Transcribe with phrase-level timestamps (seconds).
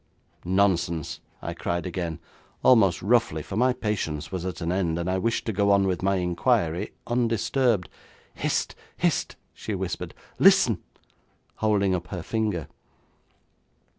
[0.43, 2.17] 'Nonsense!' I cried again,
[2.63, 5.85] almost roughly for my patience was at an end, and I wished to go on
[5.85, 7.87] with my inquiry undisturbed.
[8.33, 10.81] 'Hist, hist!' she whispered; 'listen!'
[11.57, 12.67] holding up her finger.